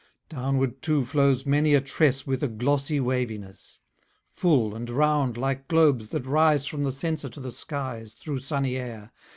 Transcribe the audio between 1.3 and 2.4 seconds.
many a tress